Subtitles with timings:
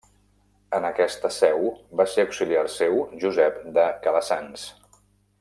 [0.77, 1.67] En aquesta seu
[2.01, 4.67] va ser auxiliar seu Josep de Calassanç.